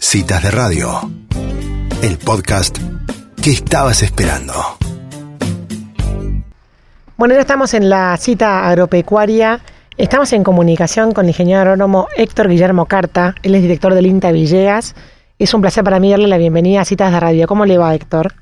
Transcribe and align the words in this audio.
Citas 0.00 0.42
de 0.42 0.50
Radio, 0.50 0.88
el 2.02 2.16
podcast 2.16 2.78
que 3.42 3.50
estabas 3.50 4.02
esperando. 4.02 4.54
Bueno, 7.18 7.34
ya 7.34 7.40
estamos 7.40 7.74
en 7.74 7.90
la 7.90 8.16
cita 8.16 8.66
agropecuaria. 8.66 9.60
Estamos 9.98 10.32
en 10.32 10.42
comunicación 10.42 11.12
con 11.12 11.26
el 11.26 11.30
ingeniero 11.30 11.60
agrónomo 11.60 12.08
Héctor 12.16 12.48
Guillermo 12.48 12.86
Carta. 12.86 13.34
Él 13.42 13.54
es 13.54 13.60
director 13.60 13.92
del 13.92 14.06
INTA 14.06 14.32
Villegas. 14.32 14.94
Es 15.38 15.52
un 15.52 15.60
placer 15.60 15.84
para 15.84 16.00
mí 16.00 16.10
darle 16.10 16.28
la 16.28 16.38
bienvenida 16.38 16.80
a 16.80 16.86
Citas 16.86 17.12
de 17.12 17.20
Radio. 17.20 17.46
¿Cómo 17.46 17.66
le 17.66 17.76
va, 17.76 17.94
Héctor? 17.94 18.32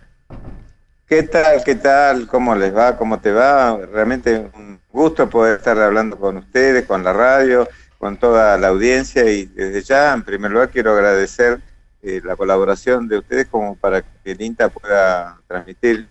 ¿Qué 1.08 1.24
tal? 1.24 1.64
¿Qué 1.64 1.74
tal? 1.74 2.28
¿Cómo 2.28 2.54
les 2.54 2.74
va? 2.74 2.96
¿Cómo 2.96 3.18
te 3.18 3.32
va? 3.32 3.76
Realmente 3.92 4.48
un 4.54 4.80
gusto 4.92 5.28
poder 5.28 5.58
estar 5.58 5.76
hablando 5.78 6.18
con 6.18 6.36
ustedes, 6.36 6.86
con 6.86 7.02
la 7.02 7.12
radio 7.12 7.68
con 7.98 8.16
toda 8.16 8.56
la 8.58 8.68
audiencia 8.68 9.30
y 9.30 9.46
desde 9.46 9.82
ya, 9.82 10.12
en 10.14 10.22
primer 10.22 10.50
lugar, 10.50 10.70
quiero 10.70 10.92
agradecer 10.92 11.60
eh, 12.00 12.20
la 12.24 12.36
colaboración 12.36 13.08
de 13.08 13.18
ustedes 13.18 13.46
como 13.48 13.74
para 13.76 14.02
que 14.02 14.30
el 14.32 14.40
INTA 14.40 14.68
pueda 14.68 15.40
transmitir 15.48 16.08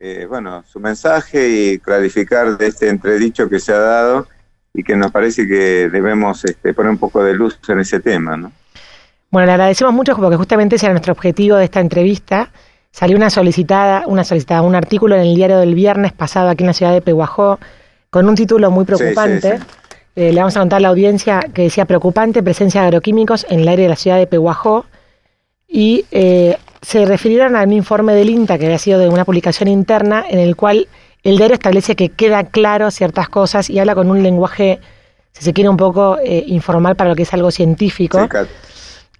eh, 0.00 0.26
bueno, 0.28 0.64
su 0.66 0.80
mensaje 0.80 1.48
y 1.48 1.78
clarificar 1.78 2.56
de 2.56 2.66
este 2.66 2.88
entredicho 2.88 3.48
que 3.48 3.60
se 3.60 3.72
ha 3.72 3.78
dado 3.78 4.26
y 4.72 4.82
que 4.82 4.96
nos 4.96 5.10
parece 5.10 5.46
que 5.46 5.88
debemos 5.90 6.44
este, 6.44 6.74
poner 6.74 6.90
un 6.90 6.98
poco 6.98 7.22
de 7.22 7.34
luz 7.34 7.58
en 7.68 7.80
ese 7.80 8.00
tema. 8.00 8.36
¿no? 8.36 8.52
Bueno, 9.30 9.46
le 9.46 9.52
agradecemos 9.52 9.92
mucho 9.92 10.16
porque 10.16 10.36
justamente 10.36 10.76
ese 10.76 10.86
era 10.86 10.92
nuestro 10.92 11.12
objetivo 11.12 11.56
de 11.56 11.64
esta 11.64 11.80
entrevista. 11.80 12.50
Salió 12.90 13.16
una 13.16 13.30
solicitada, 13.30 14.04
una 14.06 14.24
solicitada, 14.24 14.62
un 14.62 14.74
artículo 14.74 15.16
en 15.16 15.22
el 15.22 15.34
diario 15.34 15.58
del 15.58 15.74
viernes 15.74 16.12
pasado 16.12 16.48
aquí 16.48 16.62
en 16.62 16.68
la 16.68 16.72
ciudad 16.72 16.92
de 16.92 17.02
Pehuajó 17.02 17.58
con 18.10 18.28
un 18.28 18.34
título 18.34 18.70
muy 18.70 18.84
preocupante. 18.84 19.60
Eh, 20.16 20.32
le 20.32 20.40
vamos 20.40 20.56
a 20.56 20.60
contar 20.60 20.78
a 20.78 20.80
la 20.80 20.88
audiencia 20.88 21.40
que 21.52 21.62
decía 21.62 21.84
preocupante 21.84 22.42
presencia 22.42 22.80
de 22.80 22.86
agroquímicos 22.86 23.46
en 23.50 23.60
el 23.60 23.68
aire 23.68 23.82
de 23.82 23.90
la 23.90 23.96
ciudad 23.96 24.16
de 24.16 24.26
Pehuajó 24.26 24.86
y 25.68 26.06
eh, 26.10 26.56
se 26.80 27.04
refirieron 27.04 27.54
a 27.54 27.62
un 27.62 27.74
informe 27.74 28.14
del 28.14 28.30
INTA 28.30 28.56
que 28.56 28.64
había 28.64 28.78
sido 28.78 28.98
de 28.98 29.10
una 29.10 29.26
publicación 29.26 29.68
interna 29.68 30.24
en 30.26 30.38
el 30.38 30.56
cual 30.56 30.88
el 31.22 31.36
diario 31.36 31.52
establece 31.52 31.96
que 31.96 32.08
queda 32.08 32.44
claro 32.44 32.90
ciertas 32.90 33.28
cosas 33.28 33.68
y 33.68 33.78
habla 33.78 33.94
con 33.94 34.10
un 34.10 34.22
lenguaje, 34.22 34.80
si 35.32 35.44
se 35.44 35.52
quiere, 35.52 35.68
un 35.68 35.76
poco 35.76 36.16
eh, 36.24 36.44
informal 36.46 36.96
para 36.96 37.10
lo 37.10 37.16
que 37.16 37.24
es 37.24 37.34
algo 37.34 37.50
científico. 37.50 38.26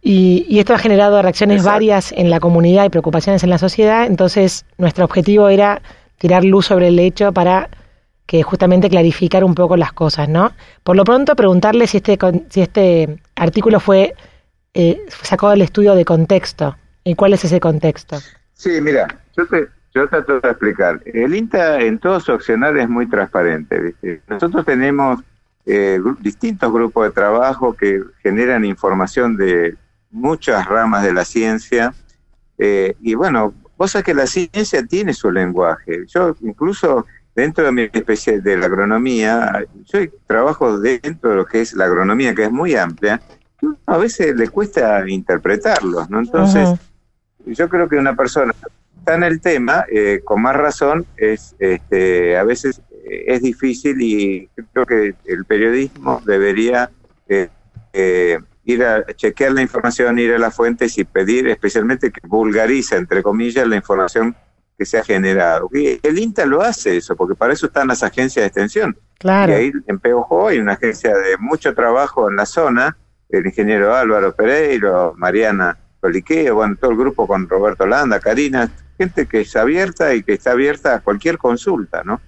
y, 0.00 0.46
y, 0.48 0.60
esto 0.60 0.72
ha 0.72 0.78
generado 0.78 1.20
reacciones 1.20 1.62
varias 1.62 2.10
en 2.12 2.30
la 2.30 2.40
comunidad 2.40 2.86
y 2.86 2.88
preocupaciones 2.88 3.42
en 3.42 3.50
la 3.50 3.58
sociedad. 3.58 4.06
Entonces, 4.06 4.64
nuestro 4.78 5.04
objetivo 5.04 5.50
era 5.50 5.82
tirar 6.16 6.42
luz 6.42 6.66
sobre 6.66 6.88
el 6.88 6.98
hecho 6.98 7.32
para 7.32 7.68
que 8.26 8.42
justamente 8.42 8.90
clarificar 8.90 9.44
un 9.44 9.54
poco 9.54 9.76
las 9.76 9.92
cosas, 9.92 10.28
¿no? 10.28 10.52
Por 10.82 10.96
lo 10.96 11.04
pronto, 11.04 11.36
preguntarle 11.36 11.86
si 11.86 11.98
este, 11.98 12.18
si 12.50 12.60
este 12.60 13.20
artículo 13.36 13.80
fue 13.80 14.14
eh, 14.74 15.00
sacado 15.08 15.52
del 15.52 15.62
estudio 15.62 15.94
de 15.94 16.04
contexto. 16.04 16.76
¿Y 17.04 17.14
cuál 17.14 17.32
es 17.32 17.44
ese 17.44 17.60
contexto? 17.60 18.18
Sí, 18.52 18.80
mira, 18.80 19.06
yo 19.36 19.46
te, 19.46 19.68
yo 19.94 20.08
trato 20.08 20.40
de 20.40 20.50
explicar. 20.50 21.00
El 21.06 21.34
INTA 21.34 21.80
en 21.80 21.98
todo 21.98 22.20
su 22.20 22.32
accionar 22.32 22.76
es 22.76 22.88
muy 22.88 23.08
transparente. 23.08 23.80
¿viste? 23.80 24.20
Nosotros 24.28 24.66
tenemos 24.66 25.20
eh, 25.64 26.00
distintos 26.20 26.72
grupos 26.72 27.06
de 27.06 27.12
trabajo 27.12 27.74
que 27.74 28.02
generan 28.22 28.64
información 28.64 29.36
de 29.36 29.76
muchas 30.10 30.66
ramas 30.66 31.02
de 31.02 31.14
la 31.14 31.24
ciencia. 31.24 31.94
Eh, 32.58 32.94
y 33.00 33.14
bueno, 33.14 33.54
vos 33.78 33.92
sabés 33.92 34.04
que 34.04 34.14
la 34.14 34.26
ciencia 34.26 34.84
tiene 34.84 35.14
su 35.14 35.30
lenguaje. 35.30 36.04
Yo 36.08 36.36
incluso 36.40 37.06
dentro 37.36 37.64
de 37.66 37.72
mi 37.72 37.82
especie 37.82 38.40
de 38.40 38.56
la 38.56 38.66
agronomía, 38.66 39.62
yo 39.84 40.00
trabajo 40.26 40.80
dentro 40.80 41.30
de 41.30 41.36
lo 41.36 41.44
que 41.44 41.60
es 41.60 41.74
la 41.74 41.84
agronomía, 41.84 42.34
que 42.34 42.44
es 42.44 42.50
muy 42.50 42.74
amplia, 42.74 43.20
a 43.84 43.98
veces 43.98 44.34
le 44.34 44.48
cuesta 44.48 45.06
interpretarlos, 45.06 46.08
¿no? 46.08 46.18
Entonces, 46.18 46.70
yo 47.44 47.68
creo 47.68 47.88
que 47.88 47.96
una 47.96 48.16
persona 48.16 48.54
está 48.98 49.14
en 49.14 49.22
el 49.22 49.40
tema, 49.42 49.84
eh, 49.92 50.22
con 50.24 50.40
más 50.40 50.56
razón, 50.56 51.04
es 51.18 51.54
este, 51.58 52.38
a 52.38 52.42
veces 52.42 52.80
eh, 53.04 53.24
es 53.28 53.42
difícil 53.42 54.00
y 54.00 54.48
creo 54.72 54.86
que 54.86 55.14
el 55.26 55.44
periodismo 55.44 56.22
debería 56.24 56.90
eh, 57.28 58.38
ir 58.64 58.82
a 58.82 59.04
chequear 59.14 59.52
la 59.52 59.62
información, 59.62 60.18
ir 60.18 60.32
a 60.32 60.38
las 60.38 60.54
fuentes 60.54 60.96
y 60.96 61.04
pedir 61.04 61.48
especialmente 61.48 62.10
que 62.10 62.26
vulgarice, 62.26 62.96
entre 62.96 63.22
comillas, 63.22 63.68
la 63.68 63.76
información 63.76 64.34
que 64.76 64.84
se 64.84 64.98
ha 64.98 65.04
generado. 65.04 65.68
Y 65.72 65.98
el 66.02 66.18
INTA 66.18 66.46
lo 66.46 66.62
hace 66.62 66.96
eso, 66.96 67.16
porque 67.16 67.34
para 67.34 67.52
eso 67.52 67.66
están 67.66 67.88
las 67.88 68.02
agencias 68.02 68.42
de 68.42 68.46
extensión. 68.46 68.98
Claro. 69.18 69.52
Y 69.52 69.54
ahí 69.54 69.72
en 69.86 69.98
Peojo 69.98 70.48
hay 70.48 70.58
una 70.58 70.72
agencia 70.72 71.16
de 71.16 71.36
mucho 71.38 71.74
trabajo 71.74 72.28
en 72.28 72.36
la 72.36 72.46
zona, 72.46 72.96
el 73.28 73.46
ingeniero 73.46 73.94
Álvaro 73.94 74.34
Pereiro, 74.34 75.14
Mariana 75.16 75.78
Coliqueo, 76.00 76.56
bueno, 76.56 76.76
todo 76.80 76.90
el 76.90 76.96
grupo 76.96 77.26
con 77.26 77.48
Roberto 77.48 77.86
Landa, 77.86 78.20
Karina, 78.20 78.70
gente 78.98 79.26
que 79.26 79.40
es 79.40 79.56
abierta 79.56 80.14
y 80.14 80.22
que 80.22 80.34
está 80.34 80.52
abierta 80.52 80.96
a 80.96 81.00
cualquier 81.00 81.38
consulta, 81.38 82.02
¿no? 82.04 82.20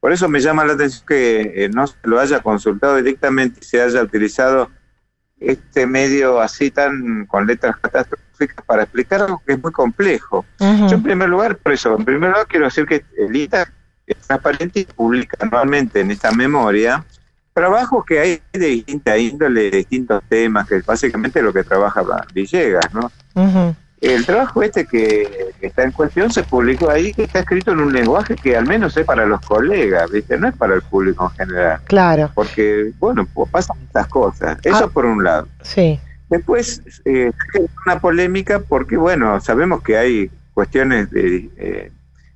Por 0.00 0.12
eso 0.12 0.28
me 0.28 0.40
llama 0.40 0.64
la 0.64 0.74
atención 0.74 1.04
que 1.06 1.64
eh, 1.64 1.68
no 1.68 1.86
se 1.86 1.96
lo 2.04 2.20
haya 2.20 2.40
consultado 2.40 2.96
directamente 2.96 3.60
y 3.60 3.64
se 3.64 3.82
haya 3.82 4.02
utilizado 4.02 4.70
este 5.38 5.86
medio 5.86 6.40
así 6.40 6.70
tan 6.70 7.26
con 7.26 7.46
letras 7.46 7.76
catastróficas 7.78 8.25
para 8.66 8.82
explicar 8.82 9.22
algo 9.22 9.42
que 9.46 9.54
es 9.54 9.62
muy 9.62 9.72
complejo. 9.72 10.44
Yo 10.58 10.90
en 10.90 11.02
primer 11.02 11.28
lugar, 11.28 11.56
por 11.56 11.72
eso, 11.72 11.96
en 11.96 12.04
primer 12.04 12.30
lugar 12.30 12.46
quiero 12.46 12.66
decir 12.66 12.86
que 12.86 13.04
el 13.18 13.34
ITA 13.34 13.68
es 14.06 14.16
transparente 14.18 14.80
y 14.80 14.84
publica 14.84 15.36
anualmente 15.40 16.00
en 16.00 16.10
esta 16.10 16.30
memoria 16.30 17.04
trabajos 17.56 18.04
que 18.04 18.20
hay 18.20 18.42
de 18.52 18.66
distinta 18.66 19.16
índole, 19.16 19.70
de 19.70 19.78
distintos 19.78 20.22
temas, 20.28 20.68
que 20.68 20.76
es 20.76 20.84
básicamente 20.84 21.40
lo 21.40 21.54
que 21.54 21.64
trabaja 21.64 22.04
Villegas, 22.34 22.92
¿no? 22.92 23.10
El 23.98 24.26
trabajo 24.26 24.62
este 24.62 24.84
que, 24.84 25.54
está 25.62 25.84
en 25.84 25.92
cuestión 25.92 26.30
se 26.30 26.42
publicó 26.42 26.90
ahí, 26.90 27.14
que 27.14 27.22
está 27.22 27.40
escrito 27.40 27.72
en 27.72 27.80
un 27.80 27.94
lenguaje 27.94 28.36
que 28.36 28.54
al 28.54 28.66
menos 28.66 28.94
es 28.98 29.06
para 29.06 29.24
los 29.24 29.40
colegas, 29.40 30.10
¿viste? 30.10 30.36
No 30.36 30.48
es 30.48 30.54
para 30.54 30.74
el 30.74 30.82
público 30.82 31.32
en 31.32 31.46
general. 31.46 31.80
Claro. 31.86 32.30
Porque, 32.34 32.92
bueno, 32.98 33.26
pues 33.32 33.50
pasan 33.50 33.78
estas 33.86 34.06
cosas. 34.08 34.58
Eso 34.62 34.84
ah, 34.84 34.90
por 34.92 35.06
un 35.06 35.24
lado. 35.24 35.48
Sí. 35.62 35.98
Después, 36.28 36.82
eh, 37.04 37.32
una 37.86 38.00
polémica 38.00 38.60
porque, 38.60 38.96
bueno, 38.96 39.40
sabemos 39.40 39.82
que 39.82 39.96
hay 39.96 40.30
cuestiones 40.54 41.10
de... 41.10 41.50
Eh, 41.56 41.92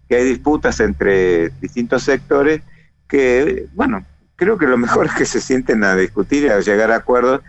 que 0.09 0.17
hay 0.17 0.25
disputas 0.25 0.81
entre 0.81 1.51
distintos 1.61 2.03
sectores 2.03 2.63
que, 3.09 3.69
bueno, 3.75 4.05
creo 4.35 4.59
que 4.59 4.67
lo 4.67 4.77
mejor 4.77 5.07
es 5.07 5.13
que 5.13 5.25
se 5.25 5.41
sienten 5.41 5.85
a 5.85 5.95
discutir 5.95 6.43
y 6.45 6.49
a 6.49 6.59
llegar 6.59 6.91
a 6.91 6.97
acuerdos 6.97 7.43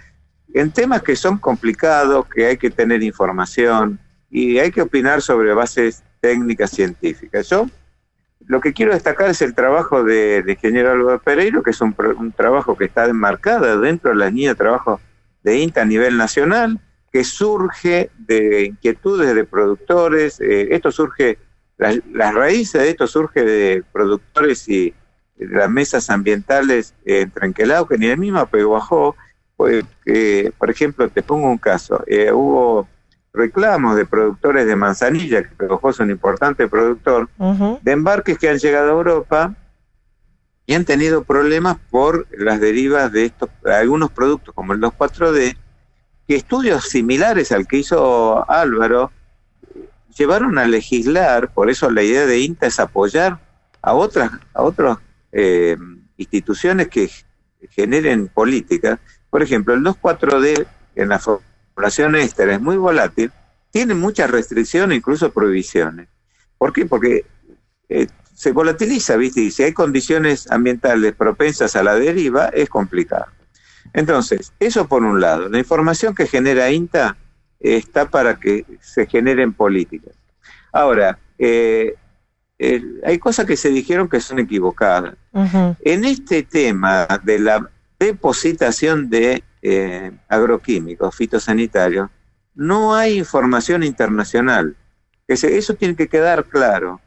en 0.54 0.72
temas 0.72 1.02
que 1.02 1.16
son 1.16 1.40
complicados, 1.40 2.28
que 2.28 2.46
hay 2.46 2.58
que 2.58 2.70
tener 2.70 3.02
información 3.02 4.00
y 4.30 4.60
hay 4.60 4.70
que 4.70 4.84
opinar 4.84 5.24
sobre 5.24 5.56
bases 5.56 6.04
técnicas 6.20 6.70
científicas. 6.70 7.50
Yo 7.50 7.68
lo 8.46 8.62
que 8.62 8.74
quiero 8.74 8.94
destacar 8.94 9.30
es 9.32 9.42
el 9.42 9.56
trabajo 9.56 10.04
de, 10.04 10.44
ingeniero 10.48 10.92
Álvaro 10.92 11.20
Pereiro, 11.20 11.64
que 11.64 11.72
es 11.72 11.82
un, 11.82 11.96
trabajo 12.36 12.78
que 12.78 12.86
está 12.86 13.06
enmarcado 13.06 13.82
dentro 13.82 14.12
de 14.12 14.18
la 14.18 14.30
línea 14.30 14.50
de 14.50 14.56
trabajo 14.56 15.00
de 15.44 15.60
INTA 15.60 15.82
a 15.82 15.86
nivel 15.86 16.18
nacional, 16.18 16.80
que 17.12 17.24
surge 17.24 18.10
de 18.18 18.66
inquietudes 18.66 19.36
de 19.36 19.44
productores, 19.44 20.40
eh, 20.40 20.70
esto 20.72 20.92
surge, 20.92 21.38
las 21.78 22.34
raíces 22.34 22.82
de 22.82 22.90
esto 22.90 23.08
surge 23.08 23.44
de 23.44 23.84
productores 23.92 24.68
y 24.70 24.94
de 25.36 25.48
las 25.48 25.70
mesas 25.70 26.10
ambientales 26.10 26.94
en 27.06 27.32
Trenquelauquen 27.32 28.04
y 28.04 28.08
el 28.08 28.18
mismo 28.18 28.46
Peguajó, 28.46 29.16
que, 30.06 30.54
por 30.58 30.70
ejemplo, 30.70 31.10
te 31.10 31.22
pongo 31.22 31.50
un 31.50 31.58
caso, 31.58 32.04
eh, 32.08 32.32
hubo 32.32 32.88
reclamos 33.34 33.96
de 33.96 34.06
productores 34.06 34.66
de 34.66 34.76
manzanilla, 34.76 35.44
que 35.44 35.66
es 35.90 36.00
un 36.00 36.12
importante 36.12 36.68
productor, 36.68 37.30
de 37.82 37.92
embarques 37.92 38.38
que 38.38 38.50
han 38.50 38.58
llegado 38.58 38.90
a 38.90 38.94
Europa 38.94 39.56
han 40.74 40.86
tenido 40.86 41.24
problemas 41.24 41.78
por 41.90 42.28
las 42.32 42.60
derivas 42.60 43.12
de 43.12 43.26
estos 43.26 43.50
algunos 43.66 44.12
productos 44.12 44.54
como 44.54 44.74
el 44.74 44.80
2,4-D, 44.80 45.58
que 46.28 46.36
estudios 46.36 46.86
similares 46.86 47.52
al 47.52 47.68
que 47.68 47.78
hizo 47.78 48.50
Álvaro 48.50 49.12
llevaron 50.18 50.58
a 50.58 50.68
legislar, 50.68 51.54
por 51.54 51.70
eso 51.70 51.90
la 51.90 52.04
idea 52.04 52.26
de 52.26 52.40
INTA 52.40 52.68
es 52.68 52.80
apoyar 52.80 53.40
a 53.82 53.94
otras, 53.94 54.32
a 54.54 54.62
otras 54.62 54.98
eh, 55.32 55.78
instituciones 56.18 56.90
que 56.90 57.10
generen 57.70 58.28
políticas 58.28 59.00
por 59.32 59.42
ejemplo, 59.42 59.74
el 59.74 59.82
2,4-D 59.82 60.68
en 60.96 61.10
la 61.10 61.18
formulación 61.18 62.16
éster 62.16 62.50
es 62.50 62.62
muy 62.62 62.76
volátil, 62.76 63.32
tiene 63.72 63.96
muchas 63.96 64.30
restricciones, 64.30 64.98
incluso 64.98 65.32
prohibiciones. 65.32 66.10
¿Por 66.58 66.74
qué? 66.74 66.86
Porque 66.86 67.26
eh, 67.88 68.08
se 68.42 68.54
volatiliza, 68.54 69.18
¿viste? 69.18 69.42
Y 69.42 69.52
si 69.52 69.62
hay 69.62 69.72
condiciones 69.72 70.50
ambientales 70.50 71.14
propensas 71.14 71.76
a 71.76 71.84
la 71.84 71.94
deriva, 71.94 72.48
es 72.48 72.70
complicado. 72.70 73.28
Entonces, 73.94 74.52
eso 74.60 74.88
por 74.88 75.04
un 75.04 75.22
lado. 75.22 75.48
La 75.48 75.60
información 75.60 76.16
que 76.16 76.26
genera 76.26 76.72
INTA 76.72 77.18
está 77.60 78.10
para 78.10 78.40
que 78.40 78.66
se 78.82 79.06
generen 79.06 79.54
políticas. 79.54 80.16
Ahora, 80.72 81.20
eh, 81.38 81.94
hay 83.06 83.20
cosas 83.20 83.46
que 83.46 83.56
se 83.56 83.70
dijeron 83.70 84.10
que 84.10 84.20
son 84.20 84.40
equivocadas. 84.40 85.14
En 85.82 86.04
este 86.04 86.42
tema 86.42 87.06
de 87.22 87.38
la 87.38 87.70
depositación 88.00 89.08
de 89.12 89.44
eh, 89.62 90.14
agroquímicos, 90.28 91.16
fitosanitarios, 91.16 92.10
no 92.56 92.96
hay 92.96 93.20
información 93.20 93.84
internacional. 93.84 94.76
Eso 95.28 95.76
tiene 95.76 95.96
que 95.96 96.08
quedar 96.08 96.46
claro. 96.46 97.00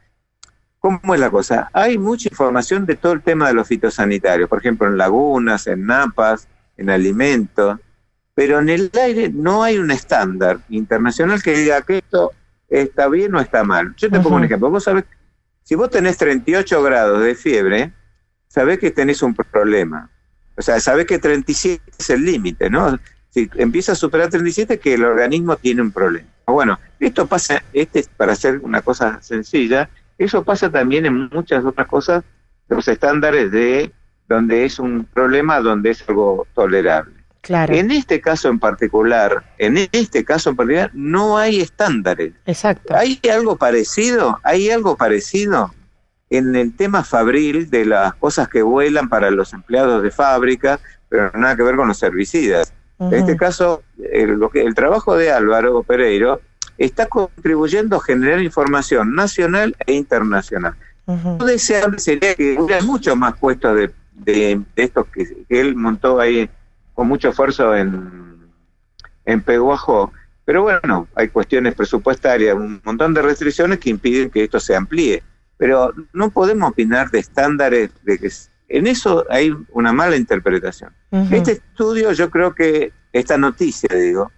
¿Cómo 0.85 1.15
es 1.15 1.19
la 1.19 1.31
cosa? 1.31 1.67
Hay 1.73 1.97
mucha 1.97 2.29
información 2.29 2.85
de 2.85 2.95
todo 2.95 3.13
el 3.13 3.23
tema 3.23 3.47
de 3.47 3.55
los 3.55 3.67
fitosanitarios, 3.67 4.47
por 4.47 4.59
ejemplo, 4.59 4.85
en 4.85 4.99
lagunas, 4.99 5.65
en 5.65 5.83
napas, 5.83 6.47
en 6.77 6.91
alimentos, 6.91 7.79
pero 8.35 8.59
en 8.59 8.69
el 8.69 8.91
aire 9.03 9.29
no 9.29 9.63
hay 9.63 9.79
un 9.79 9.89
estándar 9.89 10.59
internacional 10.69 11.41
que 11.41 11.57
diga 11.57 11.81
que 11.81 11.97
esto 11.97 12.33
está 12.69 13.09
bien 13.09 13.33
o 13.33 13.39
está 13.39 13.63
mal. 13.63 13.95
Yo 13.95 14.11
te 14.11 14.19
pongo 14.19 14.35
un 14.35 14.43
ejemplo. 14.43 14.69
Vos 14.69 14.83
sabés, 14.83 15.05
si 15.63 15.73
vos 15.73 15.89
tenés 15.89 16.17
38 16.17 16.83
grados 16.83 17.23
de 17.23 17.33
fiebre, 17.33 17.91
sabés 18.47 18.77
que 18.77 18.91
tenés 18.91 19.23
un 19.23 19.33
problema. 19.33 20.11
O 20.55 20.61
sea, 20.61 20.79
sabés 20.79 21.07
que 21.07 21.17
37 21.17 21.81
es 21.97 22.09
el 22.11 22.23
límite, 22.23 22.69
¿no? 22.69 22.99
Si 23.31 23.49
empieza 23.55 23.93
a 23.93 23.95
superar 23.95 24.29
37, 24.29 24.77
que 24.77 24.93
el 24.93 25.03
organismo 25.03 25.55
tiene 25.55 25.81
un 25.81 25.91
problema. 25.91 26.27
Bueno, 26.45 26.79
esto 26.99 27.25
pasa, 27.25 27.63
este 27.73 28.01
es 28.01 28.07
para 28.07 28.33
hacer 28.33 28.59
una 28.59 28.83
cosa 28.83 29.19
sencilla, 29.23 29.89
eso 30.17 30.43
pasa 30.43 30.69
también 30.69 31.05
en 31.05 31.29
muchas 31.29 31.65
otras 31.65 31.87
cosas, 31.87 32.23
los 32.67 32.87
estándares 32.87 33.51
de 33.51 33.91
donde 34.27 34.65
es 34.65 34.79
un 34.79 35.05
problema, 35.05 35.59
donde 35.59 35.91
es 35.91 36.07
algo 36.07 36.47
tolerable. 36.55 37.13
Claro. 37.41 37.75
En 37.75 37.91
este 37.91 38.21
caso 38.21 38.49
en 38.49 38.57
particular, 38.57 39.53
en 39.59 39.87
este 39.91 40.25
caso 40.25 40.49
en 40.49 40.55
particular, 40.55 40.89
no 40.93 41.37
hay 41.37 41.61
estándares. 41.61 42.33
Exacto. 42.47 42.95
¿Hay 42.95 43.19
algo 43.31 43.55
parecido? 43.55 44.39
¿Hay 44.43 44.71
algo 44.71 44.97
parecido 44.97 45.71
en 46.31 46.55
el 46.55 46.75
tema 46.75 47.03
fabril 47.03 47.69
de 47.69 47.85
las 47.85 48.15
cosas 48.15 48.49
que 48.49 48.63
vuelan 48.63 49.09
para 49.09 49.29
los 49.29 49.53
empleados 49.53 50.01
de 50.01 50.09
fábrica, 50.09 50.79
pero 51.07 51.31
nada 51.33 51.55
que 51.55 51.61
ver 51.61 51.75
con 51.75 51.87
los 51.87 52.01
herbicidas? 52.01 52.73
En 52.99 53.13
este 53.13 53.35
caso, 53.35 53.83
el, 54.11 54.39
el 54.53 54.73
trabajo 54.73 55.15
de 55.15 55.31
Álvaro 55.31 55.83
Pereiro 55.83 56.41
está 56.77 57.07
contribuyendo 57.07 57.97
a 57.97 58.01
generar 58.01 58.41
información 58.41 59.15
nacional 59.15 59.75
e 59.85 59.93
internacional. 59.93 60.75
Uh 61.07 61.37
deseable 61.45 61.99
sería 61.99 62.33
que 62.33 62.57
hubiera 62.59 62.81
muchos 62.83 63.15
más 63.15 63.37
puestos 63.37 63.75
de, 63.75 63.91
de, 64.13 64.61
estos 64.75 65.05
que, 65.07 65.45
él 65.49 65.75
montó 65.75 66.19
ahí 66.19 66.49
con 66.93 67.07
mucho 67.07 67.29
esfuerzo 67.29 67.75
en, 67.75 68.49
en 69.25 69.41
Peguajo. 69.41 70.11
Pero 70.45 70.63
bueno, 70.63 71.07
hay 71.15 71.29
cuestiones 71.29 71.75
presupuestarias, 71.75 72.55
un 72.55 72.81
montón 72.83 73.13
de 73.13 73.21
restricciones 73.21 73.79
que 73.79 73.89
impiden 73.89 74.29
que 74.29 74.43
esto 74.43 74.59
se 74.59 74.75
amplíe. 74.75 75.23
Pero 75.57 75.93
no 76.13 76.29
podemos 76.29 76.71
opinar 76.71 77.09
de 77.09 77.19
estándares 77.19 77.91
de 78.03 78.17
que 78.17 78.29
en 78.67 78.87
eso 78.87 79.25
hay 79.29 79.55
una 79.71 79.93
mala 79.93 80.15
interpretación. 80.15 80.91
Este 81.31 81.53
estudio, 81.53 82.11
yo 82.11 82.29
creo 82.29 82.53
que 82.53 82.91
esta 83.13 83.37
noticia, 83.37 83.89
digo, 83.95 84.31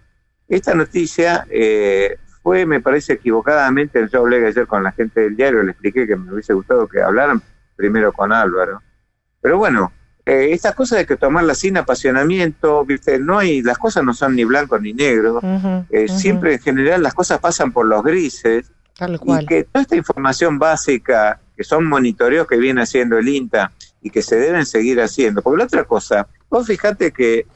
esta 0.48 0.74
noticia 0.74 1.46
eh, 1.50 2.16
fue, 2.48 2.64
me 2.64 2.80
parece, 2.80 3.12
equivocadamente, 3.12 4.08
yo 4.10 4.20
hablé 4.20 4.46
ayer 4.46 4.66
con 4.66 4.82
la 4.82 4.92
gente 4.92 5.20
del 5.20 5.36
diario, 5.36 5.62
le 5.62 5.72
expliqué 5.72 6.06
que 6.06 6.16
me 6.16 6.32
hubiese 6.32 6.54
gustado 6.54 6.88
que 6.88 7.02
hablaran 7.02 7.42
primero 7.76 8.10
con 8.10 8.32
Álvaro. 8.32 8.80
Pero 9.42 9.58
bueno, 9.58 9.92
eh, 10.24 10.48
estas 10.52 10.74
cosas 10.74 11.00
hay 11.00 11.04
que 11.04 11.18
tomarlas 11.18 11.58
sin 11.58 11.76
apasionamiento, 11.76 12.86
¿viste? 12.86 13.18
No 13.18 13.38
hay, 13.38 13.60
las 13.60 13.76
cosas 13.76 14.02
no 14.02 14.14
son 14.14 14.34
ni 14.34 14.44
blancos 14.44 14.80
ni 14.80 14.94
negros, 14.94 15.44
eh, 15.90 16.08
siempre 16.08 16.54
en 16.54 16.60
general 16.60 17.02
las 17.02 17.12
cosas 17.12 17.38
pasan 17.38 17.70
por 17.70 17.84
los 17.84 18.02
grises, 18.02 18.72
Tal 18.96 19.20
cual. 19.20 19.42
y 19.42 19.46
que 19.46 19.64
toda 19.64 19.82
esta 19.82 19.96
información 19.96 20.58
básica, 20.58 21.38
que 21.54 21.64
son 21.64 21.84
monitoreos 21.84 22.46
que 22.46 22.56
viene 22.56 22.80
haciendo 22.80 23.18
el 23.18 23.28
INTA 23.28 23.72
y 24.00 24.08
que 24.08 24.22
se 24.22 24.36
deben 24.36 24.64
seguir 24.64 25.02
haciendo, 25.02 25.42
porque 25.42 25.58
la 25.58 25.64
otra 25.64 25.84
cosa, 25.84 26.26
vos 26.48 26.66
fijate 26.66 27.12
que, 27.12 27.46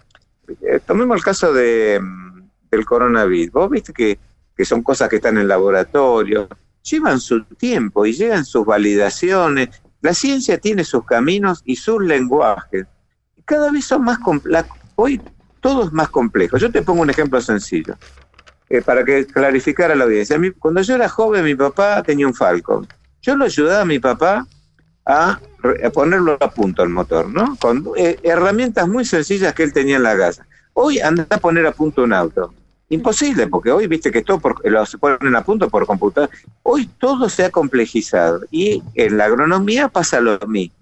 eh, 0.61 0.81
tomemos 0.87 1.17
el 1.17 1.25
caso 1.25 1.55
de, 1.55 1.99
mm, 1.99 2.43
del 2.71 2.85
coronavirus, 2.85 3.53
vos 3.53 3.71
viste 3.71 3.95
que 3.95 4.19
que 4.57 4.65
son 4.65 4.83
cosas 4.83 5.09
que 5.09 5.17
están 5.17 5.39
en 5.39 5.49
laboratorio, 5.49 6.49
llevan 6.83 7.21
su 7.21 7.45
tiempo 7.45 8.07
y 8.07 8.13
llegan 8.13 8.45
sus 8.45 8.65
validaciones. 8.67 9.69
La 10.01 10.15
ciencia 10.15 10.59
tiene 10.59 10.85
sus 10.85 11.05
caminos 11.05 11.63
y 11.65 11.77
sus 11.77 12.03
lenguajes. 12.03 12.87
Cada 13.45 13.71
vez 13.71 13.85
son 13.85 14.05
más 14.05 14.19
complejos. 14.19 14.77
Hoy 14.97 15.21
todo 15.61 15.85
es 15.85 15.93
más 15.93 16.09
complejo. 16.09 16.59
Yo 16.59 16.71
te 16.71 16.83
pongo 16.83 17.03
un 17.03 17.11
ejemplo 17.11 17.41
sencillo, 17.41 17.97
eh, 18.69 18.83
para 18.83 19.05
que 19.05 19.27
clarificara 19.27 19.95
la 19.95 20.05
audiencia. 20.05 20.39
cuando 20.59 20.83
yo 20.83 20.97
era 20.97 21.09
joven, 21.09 21.45
mi 21.45 21.55
papá 21.55 22.03
tenía 22.03 22.27
un 22.27 22.35
Falcon. 22.35 22.87
Yo 23.23 23.37
lo 23.37 23.45
ayudaba 23.45 23.83
a 23.83 23.85
mi 23.85 24.01
papá 24.01 24.47
a, 25.07 25.41
ponerlo 25.95 26.37
a 26.41 26.51
punto 26.51 26.83
el 26.83 26.89
motor, 26.89 27.29
¿no? 27.29 27.57
Con 27.61 27.85
eh, 27.97 28.19
herramientas 28.23 28.89
muy 28.89 29.05
sencillas 29.05 29.55
que 29.55 29.63
él 29.63 29.73
tenía 29.73 29.97
en 29.97 30.03
la 30.03 30.17
casa. 30.17 30.47
Hoy 30.75 30.99
anda 30.99 31.27
a 31.31 31.39
poner 31.39 31.67
a 31.67 31.73
punto 31.73 32.03
un 32.03 32.13
auto. 32.13 32.53
Imposible, 32.93 33.47
porque 33.47 33.71
hoy 33.71 33.87
viste 33.87 34.13
que 34.13 34.21
todo 34.21 34.39
lo 34.65 34.85
se 34.85 34.99
ponen 34.99 35.35
a 35.35 35.43
punto 35.43 35.71
por 35.71 35.87
computador. 35.87 36.29
Hoy 36.63 36.87
todo 36.99 37.31
se 37.31 37.47
ha 37.47 37.51
complejizado 37.51 38.43
y 38.51 38.83
en 38.95 39.17
la 39.17 39.25
agronomía 39.25 39.89
pasa 39.89 40.21
lo 40.21 40.39
mismo. 40.47 40.77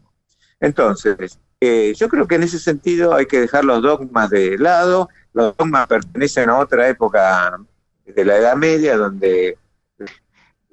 Entonces, 0.59 1.39
eh, 1.61 1.95
yo 1.97 2.09
creo 2.09 2.27
que 2.27 2.35
en 2.35 2.43
ese 2.43 2.59
sentido 2.59 3.15
hay 3.15 3.27
que 3.27 3.41
dejar 3.41 3.65
los 3.65 3.81
dogmas 3.81 4.29
de 4.29 4.59
lado. 4.59 5.09
Los 5.33 5.57
dogmas 5.57 5.87
pertenecen 5.87 6.51
a 6.51 6.59
otra 6.59 6.89
época 6.89 7.57
de 8.05 8.25
la 8.25 8.39
Edad 8.39 8.56
Media, 8.56 8.97
donde 8.97 9.56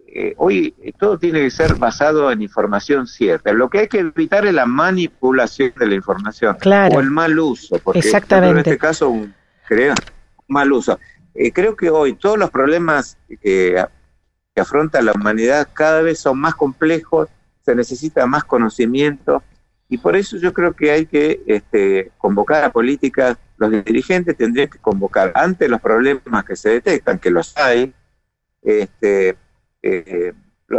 eh, 0.08 0.34
hoy 0.38 0.74
todo 0.98 1.20
tiene 1.20 1.42
que 1.42 1.52
ser 1.52 1.76
basado 1.76 2.32
en 2.32 2.42
información 2.42 3.06
cierta. 3.06 3.54
Lo 3.54 3.70
que 3.70 3.82
hay 3.82 3.88
que 3.88 4.00
evitar 4.00 4.48
es 4.48 4.56
la 4.56 4.66
manipulación 4.66 5.72
de 5.78 5.86
la 5.86 5.94
información 5.94 6.58
o 6.66 7.00
el 7.00 7.12
mal 7.12 7.38
uso, 7.38 7.78
porque 7.78 8.00
Exactamente. 8.00 8.54
en 8.54 8.58
este 8.58 8.78
caso, 8.80 9.10
un, 9.10 9.36
creo, 9.68 9.94
mal 10.48 10.72
uso. 10.72 10.98
Eh, 11.40 11.52
creo 11.52 11.76
que 11.76 11.92
hoy 11.92 12.16
todos 12.16 12.38
los 12.38 12.50
problemas 12.50 13.16
que, 13.42 13.86
afronta 14.56 15.04
la 15.04 15.12
humanidad 15.12 15.70
cada 15.72 16.02
vez 16.02 16.18
son 16.18 16.40
más 16.40 16.56
complejos, 16.56 17.30
se 17.64 17.76
necesita 17.76 18.26
más 18.26 18.44
conocimiento 18.44 19.44
y 19.88 20.00
por 20.00 20.16
eso 20.16 20.38
yo 20.38 20.52
creo 20.52 20.74
que 20.74 20.90
hay 20.90 21.06
que 21.06 21.44
este, 21.46 22.12
convocar 22.18 22.64
a 22.64 22.72
políticas, 22.72 23.38
los 23.58 23.70
dirigentes 23.70 24.36
tendrían 24.36 24.68
que 24.68 24.80
convocar 24.80 25.32
ante 25.36 25.70
los 25.70 25.80
problemas 25.80 26.44
que 26.44 26.56
se 26.56 26.70
detectan, 26.70 27.20
que 27.20 27.30
los 27.30 27.56
hay, 27.56 27.94
este, 28.64 29.38
eh, 29.84 30.34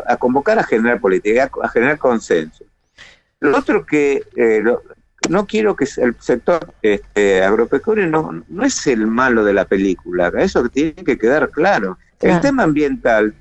a 0.07 0.17
convocar 0.17 0.59
a 0.59 0.65
generar 0.65 1.01
política, 1.01 1.49
a, 1.63 1.69
generar 1.69 1.99
consenso. 1.99 2.65
Lo 3.39 3.57
otro 3.57 3.87
que 3.87 4.25
eh, 4.35 4.61
no 5.29 5.47
quiero 5.47 5.77
que 5.77 5.87
el 5.99 6.17
sector 6.21 6.75
este, 6.83 7.43
agropecuario 7.43 8.07
no, 8.07 8.45
no 8.49 8.65
es 8.65 8.87
el 8.87 9.07
malo 9.07 9.45
de 9.45 9.53
la 9.53 9.65
película, 9.65 10.33
eso 10.39 10.69
tiene 10.69 10.95
que 10.95 11.19
quedar 11.19 11.51
claro. 11.51 11.99
El 12.21 12.41
tema 12.41 12.65
ambiental 12.65 13.35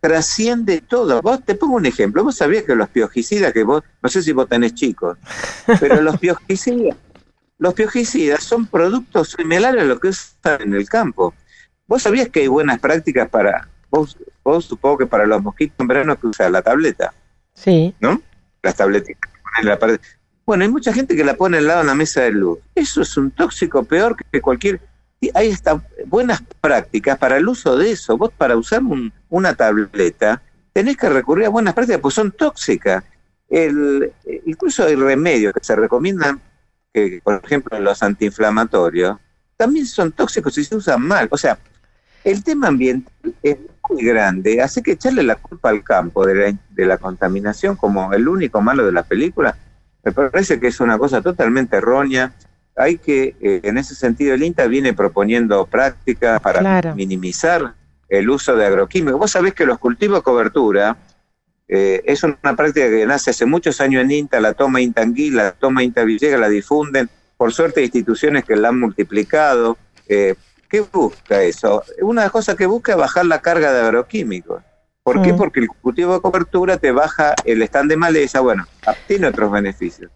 trasciende 0.00 0.82
todo. 0.82 1.22
Vos 1.22 1.42
te 1.44 1.54
pongo 1.54 1.76
un 1.76 1.86
ejemplo, 1.86 2.22
vos 2.22 2.36
sabías 2.36 2.64
que 2.64 2.74
los 2.74 2.90
piojicidas, 2.90 3.52
que 3.54 3.64
vos, 3.64 3.82
no 4.02 4.08
sé 4.10 4.22
si 4.22 4.32
vos 4.32 4.48
tenés 4.48 4.74
chicos, 4.74 5.16
pero 5.80 6.02
los 6.02 6.18
piojicidas, 6.18 6.96
los 7.58 7.72
piojicidas 7.72 8.44
son 8.44 8.66
productos 8.66 9.30
similares 9.30 9.82
a 9.82 9.86
lo 9.86 9.98
que 9.98 10.08
usan 10.08 10.60
en 10.60 10.74
el 10.74 10.88
campo. 10.88 11.32
Vos 11.86 12.02
sabías 12.02 12.28
que 12.28 12.40
hay 12.40 12.48
buenas 12.48 12.80
prácticas 12.80 13.28
para, 13.30 13.68
vos, 13.90 14.18
vos 14.42 14.66
supongo 14.66 14.98
que 14.98 15.06
para 15.06 15.26
los 15.26 15.42
mosquitos 15.42 15.76
en 15.78 15.86
verano 15.86 16.18
que 16.18 16.26
usa 16.26 16.50
la 16.50 16.60
tableta. 16.60 17.14
Sí. 17.54 17.94
¿No? 18.00 18.20
Las 18.62 18.76
tabletitas. 18.76 19.30
La 19.62 19.78
bueno, 20.46 20.64
hay 20.64 20.70
mucha 20.70 20.92
gente 20.92 21.16
que 21.16 21.24
la 21.24 21.34
pone 21.34 21.58
al 21.58 21.66
lado 21.66 21.80
de 21.80 21.86
la 21.86 21.94
mesa 21.94 22.22
de 22.22 22.32
luz. 22.32 22.58
Eso 22.74 23.02
es 23.02 23.16
un 23.16 23.30
tóxico 23.30 23.84
peor 23.84 24.16
que 24.30 24.40
cualquier... 24.40 24.80
Hay 25.32 25.48
estas 25.48 25.80
buenas 26.06 26.42
prácticas 26.60 27.16
para 27.16 27.38
el 27.38 27.48
uso 27.48 27.78
de 27.78 27.92
eso. 27.92 28.18
Vos 28.18 28.30
para 28.36 28.56
usar 28.56 28.82
una 29.30 29.54
tableta 29.54 30.42
tenés 30.74 30.98
que 30.98 31.08
recurrir 31.08 31.46
a 31.46 31.48
buenas 31.48 31.72
prácticas, 31.72 32.02
pues 32.02 32.14
son 32.14 32.32
tóxicas. 32.32 33.02
El, 33.48 34.12
incluso 34.44 34.84
hay 34.84 34.96
remedios 34.96 35.54
que 35.54 35.64
se 35.64 35.76
recomiendan, 35.76 36.42
que, 36.92 37.20
por 37.24 37.40
ejemplo 37.42 37.78
los 37.78 38.02
antiinflamatorios, 38.02 39.16
también 39.56 39.86
son 39.86 40.12
tóxicos 40.12 40.58
y 40.58 40.64
se 40.64 40.76
usan 40.76 41.00
mal. 41.00 41.28
O 41.30 41.38
sea, 41.38 41.58
el 42.22 42.44
tema 42.44 42.68
ambiental 42.68 43.34
es 43.42 43.56
muy 43.88 44.04
grande, 44.04 44.60
así 44.60 44.82
que 44.82 44.92
echarle 44.92 45.22
la 45.22 45.36
culpa 45.36 45.70
al 45.70 45.82
campo 45.82 46.26
de 46.26 46.34
la, 46.34 46.58
de 46.70 46.86
la 46.86 46.98
contaminación 46.98 47.76
como 47.76 48.12
el 48.12 48.28
único 48.28 48.60
malo 48.60 48.84
de 48.84 48.92
la 48.92 49.04
película 49.04 49.56
me 50.04 50.12
parece 50.12 50.60
que 50.60 50.68
es 50.68 50.80
una 50.80 50.98
cosa 50.98 51.22
totalmente 51.22 51.76
errónea. 51.76 52.32
Hay 52.76 52.98
que, 52.98 53.36
eh, 53.40 53.60
en 53.62 53.78
ese 53.78 53.94
sentido, 53.94 54.34
el 54.34 54.42
INTA 54.42 54.66
viene 54.66 54.92
proponiendo 54.92 55.64
prácticas 55.66 56.40
para 56.40 56.94
minimizar 56.94 57.74
el 58.08 58.28
uso 58.28 58.56
de 58.56 58.66
agroquímicos. 58.66 59.18
Vos 59.18 59.30
sabés 59.30 59.54
que 59.54 59.64
los 59.64 59.78
cultivos 59.78 60.18
de 60.18 60.22
cobertura 60.22 60.96
eh, 61.68 62.02
es 62.04 62.22
una 62.22 62.56
práctica 62.56 62.88
que 62.88 63.06
nace 63.06 63.30
hace 63.30 63.46
muchos 63.46 63.80
años 63.80 64.02
en 64.02 64.10
INTA, 64.10 64.40
la 64.40 64.52
toma 64.52 64.80
INTA 64.80 65.06
la 65.32 65.52
toma 65.52 65.82
INTA 65.82 66.04
Villega, 66.04 66.36
la 66.36 66.48
difunden. 66.48 67.08
Por 67.36 67.52
suerte 67.52 67.80
hay 67.80 67.86
instituciones 67.86 68.44
que 68.44 68.56
la 68.56 68.68
han 68.68 68.78
multiplicado. 68.78 69.78
Eh, 70.08 70.34
¿Qué 70.68 70.80
busca 70.80 71.42
eso? 71.42 71.82
Una 72.02 72.22
de 72.22 72.26
las 72.26 72.32
cosas 72.32 72.56
que 72.56 72.66
busca 72.66 72.92
es 72.92 72.98
bajar 72.98 73.26
la 73.26 73.40
carga 73.40 73.72
de 73.72 73.80
agroquímicos. 73.80 74.62
¿Por 75.04 75.20
qué? 75.20 75.34
Mm. 75.34 75.36
Porque 75.36 75.60
el 75.60 75.68
cultivo 75.68 76.14
de 76.14 76.20
cobertura 76.20 76.78
te 76.78 76.90
baja 76.90 77.34
el 77.44 77.62
stand 77.62 77.90
de 77.90 77.96
maleza, 77.98 78.40
bueno, 78.40 78.66
tiene 79.06 79.26
otros 79.26 79.52
beneficios. 79.52 80.10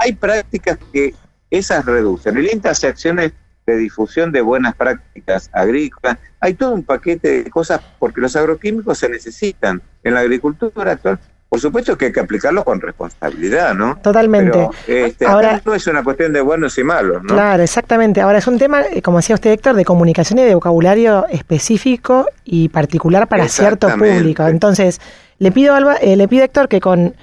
hay 0.00 0.14
prácticas 0.14 0.78
que 0.92 1.12
esas 1.50 1.84
reducen. 1.84 2.36
El 2.36 2.50
INTA 2.50 2.70
hace 2.70 2.86
acciones 2.86 3.32
de 3.66 3.76
difusión 3.76 4.30
de 4.30 4.42
buenas 4.42 4.76
prácticas 4.76 5.50
agrícolas. 5.52 6.18
Hay 6.40 6.54
todo 6.54 6.72
un 6.72 6.84
paquete 6.84 7.42
de 7.42 7.50
cosas 7.50 7.80
porque 7.98 8.20
los 8.20 8.36
agroquímicos 8.36 8.96
se 8.98 9.08
necesitan 9.08 9.82
en 10.04 10.14
la 10.14 10.20
agricultura 10.20 10.92
actual. 10.92 11.18
Por 11.48 11.60
supuesto 11.60 11.96
que 11.96 12.06
hay 12.06 12.12
que 12.12 12.20
aplicarlo 12.20 12.64
con 12.64 12.80
responsabilidad, 12.80 13.74
¿no? 13.74 13.96
Totalmente. 14.02 14.68
este, 14.88 15.26
Ahora 15.26 15.60
no 15.64 15.74
es 15.74 15.86
una 15.86 16.02
cuestión 16.02 16.32
de 16.32 16.40
buenos 16.40 16.76
y 16.76 16.82
malos, 16.82 17.22
¿no? 17.22 17.34
Claro, 17.34 17.62
exactamente. 17.62 18.20
Ahora 18.20 18.38
es 18.38 18.46
un 18.48 18.58
tema, 18.58 18.82
eh, 18.82 19.00
como 19.00 19.18
decía 19.18 19.36
usted, 19.36 19.52
Héctor, 19.52 19.76
de 19.76 19.84
comunicación 19.84 20.40
y 20.40 20.42
de 20.42 20.54
vocabulario 20.54 21.26
específico 21.28 22.26
y 22.44 22.68
particular 22.68 23.28
para 23.28 23.48
cierto 23.48 23.88
público. 23.88 24.46
Entonces, 24.46 25.00
le 25.38 25.52
pido, 25.52 25.74
Alba, 25.74 25.94
eh, 25.96 26.16
le 26.16 26.26
pido 26.26 26.44
Héctor 26.44 26.68
que 26.68 26.80
con, 26.80 27.14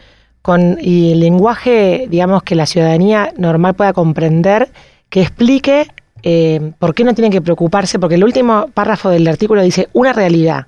con 0.42 0.78
y 0.80 1.12
el 1.12 1.20
lenguaje, 1.20 2.08
digamos, 2.10 2.44
que 2.44 2.56
la 2.56 2.66
ciudadanía 2.66 3.34
normal 3.38 3.74
pueda 3.74 3.92
comprender, 3.92 4.70
que 5.10 5.22
explique 5.22 5.88
eh, 6.24 6.72
por 6.80 6.96
qué 6.96 7.04
no 7.04 7.14
tienen 7.14 7.32
que 7.32 7.42
preocuparse, 7.42 8.00
porque 8.00 8.16
el 8.16 8.24
último 8.24 8.68
párrafo 8.74 9.10
del 9.10 9.28
artículo 9.28 9.62
dice 9.62 9.90
una 9.92 10.14
realidad. 10.14 10.68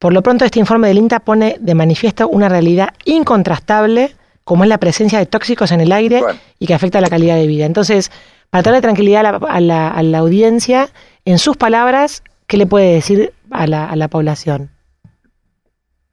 Por 0.00 0.14
lo 0.14 0.22
pronto, 0.22 0.46
este 0.46 0.58
informe 0.58 0.88
del 0.88 0.96
INTA 0.96 1.20
pone 1.20 1.58
de 1.60 1.74
manifiesto 1.74 2.26
una 2.26 2.48
realidad 2.48 2.94
incontrastable, 3.04 4.16
como 4.44 4.64
es 4.64 4.70
la 4.70 4.78
presencia 4.78 5.18
de 5.18 5.26
tóxicos 5.26 5.72
en 5.72 5.82
el 5.82 5.92
aire 5.92 6.22
y 6.58 6.66
que 6.66 6.72
afecta 6.72 7.02
la 7.02 7.10
calidad 7.10 7.36
de 7.36 7.46
vida. 7.46 7.66
Entonces, 7.66 8.10
para 8.48 8.62
darle 8.62 8.80
tranquilidad 8.80 9.38
a 9.46 9.60
la, 9.60 10.18
audiencia, 10.18 10.88
en 11.26 11.38
sus 11.38 11.58
palabras, 11.58 12.22
¿qué 12.46 12.56
le 12.56 12.66
puede 12.66 12.94
decir 12.94 13.34
a 13.50 13.66
la, 13.66 14.08
población? 14.08 14.70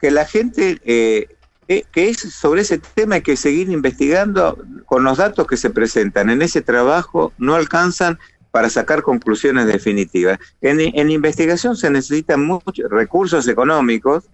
Que 0.01 0.11
la 0.11 0.25
gente, 0.25 0.81
eh, 0.83 1.29
eh, 1.69 1.85
que 1.93 2.09
es 2.09 2.17
sobre 2.19 2.63
ese 2.63 2.79
tema 2.79 3.15
hay 3.15 3.21
que 3.21 3.37
seguir 3.37 3.69
investigando 3.69 4.61
con 4.85 5.05
los 5.05 5.17
datos 5.17 5.47
que 5.47 5.55
se 5.55 5.69
presentan 5.69 6.29
en 6.29 6.41
ese 6.41 6.61
trabajo, 6.61 7.31
no 7.37 7.55
alcanzan 7.55 8.19
para 8.51 8.69
sacar 8.69 9.03
conclusiones 9.03 9.67
definitivas. 9.67 10.39
En, 10.61 11.09
investigación 11.11 11.75
se 11.75 11.89
necesitan 11.89 12.45
muchos 12.45 12.89
recursos 12.89 13.47
económicos, 13.47 14.25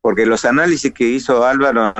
porque 0.00 0.26
los 0.26 0.44
análisis 0.44 0.92
que 0.92 1.04
hizo 1.04 1.44
Álvaro 1.44 1.92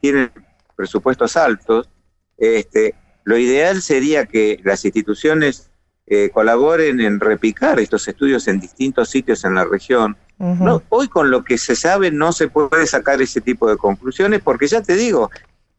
tienen 0.00 0.30
presupuestos 0.76 1.36
altos. 1.36 1.88
Este, 2.36 2.94
lo 3.24 3.38
ideal 3.38 3.82
sería 3.82 4.26
que 4.26 4.60
las 4.64 4.84
instituciones 4.84 5.70
eh, 6.06 6.30
colaboren 6.30 7.00
en 7.00 7.20
repicar 7.20 7.78
estos 7.78 8.08
estudios 8.08 8.48
en 8.48 8.58
distintos 8.58 9.08
sitios 9.08 9.44
en 9.44 9.54
la 9.54 9.64
región. 9.64 10.16
no, 10.38 10.82
hoy 10.88 11.06
con 11.06 11.30
lo 11.30 11.44
que 11.44 11.56
se 11.56 11.76
sabe 11.76 12.10
no 12.10 12.32
se 12.32 12.48
puede 12.48 12.86
sacar 12.88 13.22
ese 13.22 13.40
tipo 13.40 13.70
de 13.70 13.76
conclusiones 13.76 14.42
porque 14.42 14.66
ya 14.66 14.82
te 14.82 14.96
digo, 14.96 15.30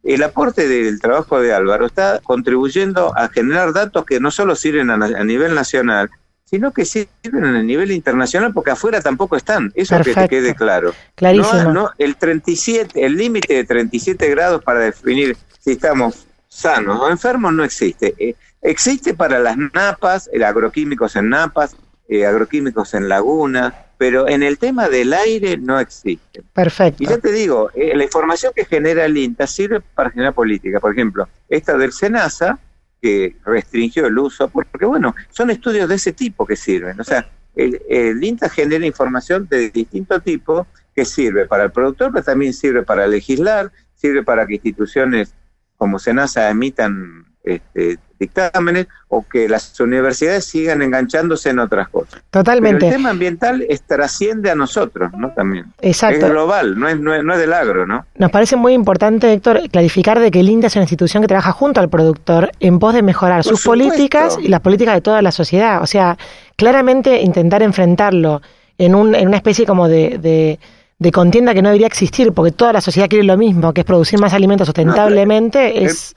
el 0.04 0.22
aporte 0.22 0.68
del 0.68 1.00
trabajo 1.00 1.40
de 1.40 1.54
Álvaro 1.54 1.86
está 1.86 2.20
contribuyendo 2.22 3.16
a 3.16 3.28
generar 3.28 3.72
datos 3.72 4.04
que 4.04 4.20
no 4.20 4.30
solo 4.30 4.54
sirven 4.54 4.90
a, 4.90 5.24
nivel 5.24 5.54
nacional, 5.54 6.10
sino 6.44 6.72
que 6.72 6.84
sirven 6.84 7.44
a 7.44 7.62
nivel 7.62 7.90
internacional 7.90 8.52
porque 8.52 8.70
afuera 8.70 9.00
tampoco 9.00 9.36
están. 9.36 9.72
Eso 9.74 9.98
que 10.02 10.14
te 10.14 10.28
quede 10.28 10.54
claro. 10.54 10.92
Clarísimo. 11.14 11.72
No, 11.72 11.90
el 11.96 12.16
37, 12.16 13.04
el 13.04 13.16
límite 13.16 13.54
de 13.54 13.64
37 13.64 14.28
grados 14.28 14.62
para 14.62 14.80
definir 14.80 15.36
si 15.58 15.72
estamos 15.72 16.26
sanos 16.48 17.00
o 17.00 17.10
enfermos 17.10 17.54
no 17.54 17.64
existe. 17.64 18.14
Eh, 18.18 18.36
existe 18.60 19.14
para 19.14 19.38
las 19.38 19.56
napas, 19.56 20.28
el 20.32 20.44
agroquímicos 20.44 21.16
en 21.16 21.30
napas, 21.30 21.76
eh, 22.08 22.26
agroquímicos 22.26 22.92
en 22.92 23.08
lagunas, 23.08 23.72
pero 24.04 24.28
en 24.28 24.42
el 24.42 24.58
tema 24.58 24.90
del 24.90 25.14
aire 25.14 25.56
no 25.56 25.80
existe. 25.80 26.42
Perfecto. 26.52 27.02
Y 27.02 27.06
ya 27.06 27.16
te 27.16 27.32
digo, 27.32 27.70
eh, 27.72 27.96
la 27.96 28.04
información 28.04 28.52
que 28.54 28.66
genera 28.66 29.06
el 29.06 29.16
INTA 29.16 29.46
sirve 29.46 29.80
para 29.80 30.10
generar 30.10 30.34
política. 30.34 30.78
Por 30.78 30.92
ejemplo, 30.92 31.26
esta 31.48 31.78
del 31.78 31.90
SENASA, 31.90 32.58
que 33.00 33.34
restringió 33.46 34.04
el 34.06 34.18
uso, 34.18 34.48
porque 34.48 34.84
bueno, 34.84 35.14
son 35.30 35.48
estudios 35.48 35.88
de 35.88 35.94
ese 35.94 36.12
tipo 36.12 36.44
que 36.44 36.54
sirven. 36.54 37.00
O 37.00 37.04
sea, 37.04 37.30
el, 37.56 37.80
el 37.88 38.22
INTA 38.22 38.50
genera 38.50 38.84
información 38.84 39.48
de 39.48 39.70
distinto 39.70 40.20
tipo 40.20 40.66
que 40.94 41.06
sirve 41.06 41.46
para 41.46 41.64
el 41.64 41.72
productor, 41.72 42.12
pero 42.12 42.26
también 42.26 42.52
sirve 42.52 42.82
para 42.82 43.06
legislar, 43.06 43.72
sirve 43.94 44.22
para 44.22 44.46
que 44.46 44.56
instituciones 44.56 45.32
como 45.78 45.98
SENASA 45.98 46.50
emitan 46.50 47.24
este, 47.42 47.98
dictámenes 48.18 48.86
o 49.08 49.24
que 49.26 49.48
las 49.48 49.78
universidades 49.80 50.44
sigan 50.44 50.82
enganchándose 50.82 51.50
en 51.50 51.58
otras 51.58 51.88
cosas. 51.88 52.22
Totalmente. 52.30 52.86
el 52.86 52.92
tema 52.94 53.10
ambiental 53.10 53.64
es, 53.68 53.82
trasciende 53.82 54.50
a 54.50 54.54
nosotros, 54.54 55.12
¿no? 55.16 55.30
También. 55.30 55.66
Exacto. 55.80 56.26
Es 56.26 56.32
global, 56.32 56.78
no 56.78 56.88
es, 56.88 56.98
no, 56.98 57.14
es, 57.14 57.38
del 57.38 57.52
agro, 57.52 57.86
¿no? 57.86 58.06
Nos 58.16 58.30
parece 58.30 58.56
muy 58.56 58.72
importante, 58.72 59.32
Héctor, 59.32 59.68
clarificar 59.70 60.20
de 60.20 60.30
que 60.30 60.40
el 60.40 60.48
INTA 60.48 60.68
es 60.68 60.76
una 60.76 60.84
institución 60.84 61.22
que 61.22 61.28
trabaja 61.28 61.52
junto 61.52 61.80
al 61.80 61.88
productor 61.88 62.50
en 62.60 62.78
pos 62.78 62.94
de 62.94 63.02
mejorar 63.02 63.44
sus 63.44 63.62
políticas 63.62 64.38
y 64.40 64.48
las 64.48 64.60
políticas 64.60 64.94
de 64.94 65.00
toda 65.00 65.22
la 65.22 65.32
sociedad. 65.32 65.82
O 65.82 65.86
sea, 65.86 66.18
claramente 66.56 67.20
intentar 67.20 67.62
enfrentarlo 67.62 68.42
en, 68.78 68.94
un, 68.94 69.14
en 69.14 69.28
una 69.28 69.36
especie 69.36 69.66
como 69.66 69.88
de, 69.88 70.58
de 70.98 71.12
contienda 71.12 71.54
que 71.54 71.62
no 71.62 71.68
debería 71.68 71.86
existir, 71.86 72.32
porque 72.32 72.52
toda 72.52 72.72
la 72.72 72.80
sociedad 72.80 73.08
quiere 73.08 73.24
lo 73.24 73.36
mismo, 73.36 73.72
que 73.72 73.82
es 73.82 73.84
producir 73.86 74.18
más 74.18 74.32
alimentos 74.32 74.66
sustentablemente, 74.66 75.84
es, 75.84 76.14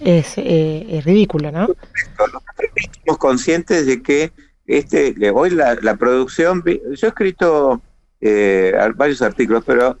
es, 0.00 0.38
eh, 0.38 0.86
es 0.88 1.04
ridículo, 1.04 1.50
¿no? 1.50 1.68
Estamos 2.76 3.18
conscientes 3.18 3.86
de 3.86 4.02
que 4.02 4.32
este 4.66 5.14
hoy 5.30 5.50
la, 5.50 5.76
la 5.76 5.96
producción, 5.96 6.62
yo 6.64 7.06
he 7.06 7.10
escrito 7.10 7.80
eh, 8.20 8.74
varios 8.96 9.22
artículos, 9.22 9.62
pero 9.64 9.98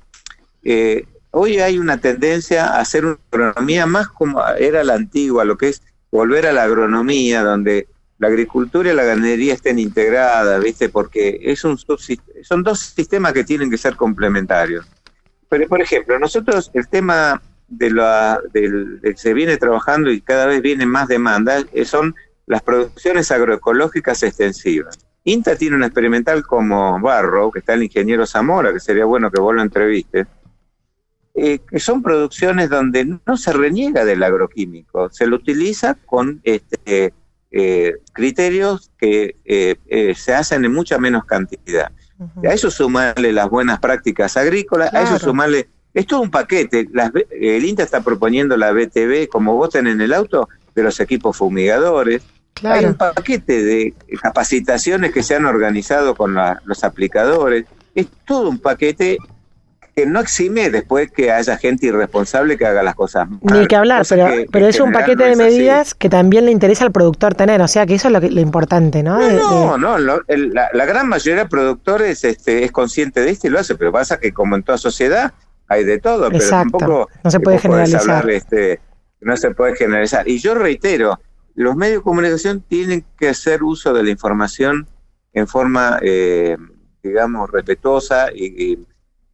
eh, 0.64 1.04
hoy 1.30 1.58
hay 1.58 1.78
una 1.78 1.98
tendencia 1.98 2.66
a 2.66 2.80
hacer 2.80 3.04
una 3.04 3.18
agronomía 3.30 3.86
más 3.86 4.08
como 4.08 4.44
era 4.58 4.82
la 4.84 4.94
antigua, 4.94 5.44
lo 5.44 5.56
que 5.56 5.68
es 5.68 5.82
volver 6.10 6.46
a 6.46 6.52
la 6.52 6.64
agronomía, 6.64 7.42
donde 7.42 7.88
la 8.18 8.28
agricultura 8.28 8.90
y 8.90 8.96
la 8.96 9.04
ganadería 9.04 9.54
estén 9.54 9.78
integradas, 9.78 10.62
¿viste? 10.62 10.88
Porque 10.88 11.38
es 11.42 11.62
un 11.64 11.78
son 11.78 12.62
dos 12.62 12.80
sistemas 12.80 13.32
que 13.32 13.44
tienen 13.44 13.70
que 13.70 13.76
ser 13.76 13.94
complementarios. 13.96 14.86
Pero, 15.48 15.68
por 15.68 15.80
ejemplo, 15.80 16.18
nosotros 16.18 16.70
el 16.74 16.88
tema 16.88 17.40
de 17.68 17.90
la 17.90 18.40
del, 18.52 19.00
que 19.02 19.16
se 19.16 19.34
viene 19.34 19.56
trabajando 19.56 20.10
y 20.10 20.20
cada 20.20 20.46
vez 20.46 20.62
viene 20.62 20.86
más 20.86 21.08
demanda 21.08 21.58
eh, 21.72 21.84
son 21.84 22.14
las 22.46 22.62
producciones 22.62 23.30
agroecológicas 23.30 24.22
extensivas. 24.22 24.98
INTA 25.24 25.56
tiene 25.56 25.74
un 25.74 25.82
experimental 25.82 26.44
como 26.44 27.00
Barro, 27.00 27.50
que 27.50 27.58
está 27.58 27.74
el 27.74 27.82
ingeniero 27.82 28.24
Zamora, 28.26 28.72
que 28.72 28.78
sería 28.78 29.04
bueno 29.04 29.30
que 29.32 29.40
vos 29.40 29.52
lo 29.52 29.62
entrevistes, 29.62 30.28
eh, 31.34 31.58
que 31.58 31.80
son 31.80 32.02
producciones 32.02 32.70
donde 32.70 33.04
no 33.04 33.36
se 33.36 33.52
reniega 33.52 34.04
del 34.04 34.22
agroquímico, 34.22 35.10
se 35.10 35.26
lo 35.26 35.34
utiliza 35.36 35.96
con 36.06 36.40
este, 36.44 37.12
eh, 37.50 37.96
criterios 38.12 38.92
que 38.96 39.34
se 40.16 40.34
hacen 40.34 40.64
en 40.64 40.72
mucha 40.72 40.98
menos 40.98 41.24
cantidad. 41.24 41.90
A 42.44 42.54
eso 42.54 42.70
sumarle 42.70 43.32
las 43.32 43.50
buenas 43.50 43.80
prácticas 43.80 44.36
agrícolas, 44.36 44.94
a 44.94 45.02
eso 45.02 45.18
sumarle 45.18 45.68
es 45.96 46.06
todo 46.06 46.20
un 46.20 46.30
paquete. 46.30 46.86
el 47.30 47.64
INTA 47.64 47.82
está 47.82 48.02
proponiendo 48.02 48.54
la 48.58 48.70
BTV, 48.70 49.28
como 49.28 49.54
voten 49.54 49.86
en 49.86 50.02
el 50.02 50.12
auto, 50.12 50.46
de 50.74 50.82
los 50.82 51.00
equipos 51.00 51.38
fumigadores. 51.38 52.22
Hay 52.64 52.84
un 52.84 52.94
paquete 52.94 53.64
de 53.64 53.94
capacitaciones 54.20 55.10
que 55.10 55.22
se 55.22 55.34
han 55.34 55.46
organizado 55.46 56.14
con 56.14 56.36
los 56.64 56.84
aplicadores. 56.84 57.64
Es 57.94 58.08
todo 58.26 58.50
un 58.50 58.58
paquete 58.58 59.16
que 59.94 60.04
no 60.04 60.20
exime 60.20 60.68
después 60.68 61.10
que 61.10 61.32
haya 61.32 61.56
gente 61.56 61.86
irresponsable 61.86 62.58
que 62.58 62.66
haga 62.66 62.82
las 62.82 62.94
cosas 62.94 63.26
Ni 63.40 63.66
que 63.66 63.76
hablar, 63.76 64.04
pero, 64.06 64.28
pero 64.52 64.66
es 64.66 64.78
un 64.78 64.92
paquete 64.92 65.24
de 65.24 65.36
medidas 65.36 65.94
que 65.94 66.10
también 66.10 66.44
le 66.44 66.50
interesa 66.50 66.84
al 66.84 66.92
productor 66.92 67.34
tener, 67.34 67.62
o 67.62 67.68
sea 67.68 67.86
que 67.86 67.94
eso 67.94 68.08
es 68.08 68.34
lo, 68.34 68.40
importante, 68.42 69.02
¿no? 69.02 69.18
No, 69.78 69.98
no, 69.98 70.20
la, 70.28 70.84
gran 70.84 71.08
mayoría 71.08 71.44
de 71.44 71.48
productores 71.48 72.22
este, 72.24 72.64
es 72.64 72.72
consciente 72.72 73.22
de 73.22 73.30
esto 73.30 73.46
y 73.46 73.50
lo 73.50 73.58
hace, 73.58 73.76
pero 73.76 73.90
pasa 73.90 74.20
que 74.20 74.34
como 74.34 74.56
en 74.56 74.62
toda 74.62 74.76
sociedad 74.76 75.32
hay 75.68 75.84
de 75.84 75.98
todo, 75.98 76.30
pero 76.30 76.48
tampoco 76.48 77.08
no 77.22 77.30
se 77.30 77.40
puede 77.40 77.58
generalizar. 77.58 78.28
este, 78.30 78.80
no 79.20 79.36
se 79.36 79.50
puede 79.52 79.76
generalizar. 79.76 80.28
Y 80.28 80.38
yo 80.38 80.54
reitero, 80.54 81.18
los 81.54 81.74
medios 81.76 81.98
de 81.98 82.02
comunicación 82.02 82.60
tienen 82.60 83.04
que 83.18 83.28
hacer 83.28 83.62
uso 83.62 83.92
de 83.92 84.02
la 84.04 84.10
información 84.10 84.86
en 85.32 85.46
forma, 85.46 85.98
eh, 86.02 86.56
digamos, 87.02 87.50
respetuosa 87.50 88.28
y, 88.34 88.86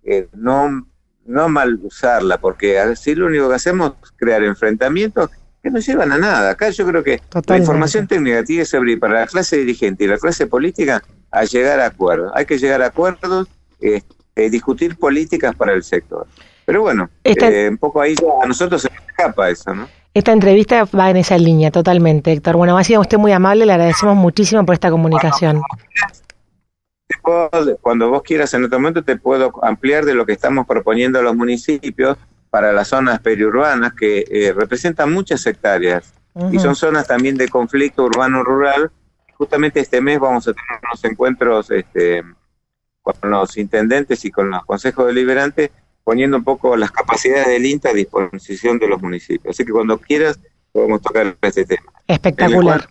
eh, 0.04 0.28
no, 0.32 0.86
no 1.26 1.48
mal 1.48 1.78
usarla, 1.82 2.38
porque 2.38 2.78
así 2.78 3.14
lo 3.14 3.26
único 3.26 3.48
que 3.48 3.54
hacemos 3.54 3.94
es 4.02 4.12
crear 4.16 4.42
enfrentamientos 4.42 5.30
que 5.62 5.70
no 5.70 5.78
llevan 5.78 6.10
a 6.12 6.18
nada. 6.18 6.50
Acá 6.50 6.70
yo 6.70 6.86
creo 6.86 7.04
que 7.04 7.20
la 7.46 7.58
información 7.58 8.08
técnica 8.08 8.42
tiene 8.42 8.62
que 8.62 8.66
servir 8.66 8.98
para 8.98 9.20
la 9.20 9.26
clase 9.26 9.58
dirigente 9.58 10.04
y 10.04 10.08
la 10.08 10.18
clase 10.18 10.46
política 10.46 11.02
a 11.30 11.44
llegar 11.44 11.78
a 11.80 11.86
acuerdos. 11.86 12.32
Hay 12.34 12.46
que 12.46 12.58
llegar 12.58 12.82
a 12.82 12.86
acuerdos. 12.86 13.48
Eh, 13.80 14.02
eh, 14.36 14.50
discutir 14.50 14.96
políticas 14.96 15.54
para 15.54 15.72
el 15.72 15.82
sector. 15.82 16.26
Pero 16.64 16.82
bueno, 16.82 17.10
eh, 17.24 17.68
un 17.68 17.78
poco 17.78 18.00
ahí 18.00 18.14
a 18.42 18.46
nosotros 18.46 18.82
se 18.82 18.88
nos 18.88 19.08
escapa 19.08 19.50
eso, 19.50 19.74
¿no? 19.74 19.88
Esta 20.14 20.32
entrevista 20.32 20.84
va 20.84 21.10
en 21.10 21.16
esa 21.16 21.38
línea, 21.38 21.70
totalmente, 21.70 22.32
Héctor. 22.32 22.56
Bueno, 22.56 22.76
ha 22.76 22.84
sido 22.84 23.00
usted 23.00 23.16
muy 23.16 23.32
amable, 23.32 23.64
le 23.64 23.72
agradecemos 23.72 24.14
muchísimo 24.14 24.64
por 24.66 24.74
esta 24.74 24.90
comunicación. 24.90 25.62
Cuando, 27.80 28.10
vos 28.10 28.22
quieras 28.22 28.52
en 28.54 28.64
otro 28.64 28.78
momento 28.78 29.04
te 29.04 29.16
puedo 29.16 29.52
ampliar 29.62 30.04
de 30.04 30.14
lo 30.14 30.26
que 30.26 30.32
estamos 30.32 30.66
proponiendo 30.66 31.18
a 31.18 31.22
los 31.22 31.34
municipios 31.34 32.18
para 32.50 32.72
las 32.72 32.88
zonas 32.88 33.20
periurbanas 33.20 33.94
que 33.94 34.24
eh, 34.30 34.52
representan 34.52 35.12
muchas 35.12 35.46
hectáreas 35.46 36.12
y 36.50 36.58
son 36.58 36.74
zonas 36.74 37.06
también 37.06 37.36
de 37.36 37.48
conflicto 37.48 38.04
urbano-rural 38.04 38.90
justamente 39.42 39.80
este 39.80 40.00
mes 40.00 40.20
vamos 40.20 40.46
a 40.46 40.52
tener 40.52 40.80
unos 40.84 41.04
encuentros 41.04 41.70
este, 41.70 42.22
con 43.02 43.30
los 43.30 43.56
intendentes 43.56 44.24
y 44.24 44.30
con 44.30 44.50
los 44.50 44.64
consejos 44.64 45.06
deliberantes, 45.06 45.70
poniendo 46.04 46.36
un 46.36 46.44
poco 46.44 46.76
las 46.76 46.90
capacidades 46.90 47.48
del 47.48 47.66
INTA 47.66 47.90
a 47.90 47.92
disposición 47.92 48.78
de 48.78 48.88
los 48.88 49.00
municipios. 49.02 49.54
Así 49.54 49.64
que 49.64 49.72
cuando 49.72 49.98
quieras 49.98 50.38
podemos 50.72 51.02
tocar 51.02 51.36
este 51.42 51.64
tema. 51.64 51.82
Espectacular. 52.06 52.88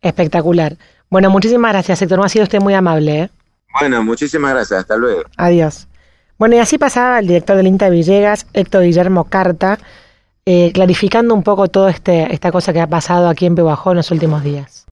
Espectacular. 0.00 0.76
Bueno, 1.10 1.30
muchísimas 1.30 1.72
gracias, 1.72 2.02
Héctor. 2.02 2.18
No 2.18 2.24
ha 2.24 2.28
sido 2.28 2.42
usted 2.42 2.60
muy 2.60 2.74
amable. 2.74 3.20
¿eh? 3.20 3.30
Bueno, 3.80 4.02
muchísimas 4.02 4.52
gracias. 4.52 4.80
Hasta 4.80 4.96
luego. 4.96 5.22
Adiós. 5.36 5.88
Bueno, 6.38 6.54
y 6.54 6.58
así 6.58 6.78
pasaba 6.78 7.18
el 7.18 7.26
director 7.26 7.56
del 7.56 7.66
INTA 7.66 7.88
Villegas, 7.88 8.46
Héctor 8.52 8.84
Guillermo 8.84 9.24
Carta, 9.24 9.78
eh, 10.46 10.70
clarificando 10.72 11.34
un 11.34 11.42
poco 11.42 11.68
toda 11.68 11.90
este, 11.90 12.32
esta 12.32 12.52
cosa 12.52 12.72
que 12.72 12.80
ha 12.80 12.86
pasado 12.86 13.28
aquí 13.28 13.46
en 13.46 13.56
Pehuajó 13.56 13.90
en 13.90 13.96
los 13.96 14.10
últimos 14.12 14.44
días. 14.44 14.86